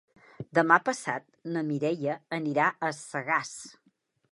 [0.57, 1.27] Demà passat
[1.57, 3.55] na Mireia anirà a Sagàs.